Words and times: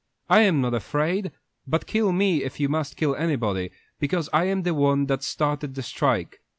I 0.31 0.41
am 0.41 0.61
not 0.61 0.73
afraid! 0.73 1.31
But 1.67 1.85
kill 1.85 2.11
me, 2.11 2.43
if 2.43 2.59
you 2.59 2.67
must 2.67 2.97
kill 2.97 3.15
anybody, 3.15 3.69
because 3.99 4.29
I 4.33 4.45
am 4.45 4.63
the 4.63 4.73
one 4.73 5.05
that 5.05 5.21
started 5.21 5.75
the 5.75 5.83
strike. 5.83 6.41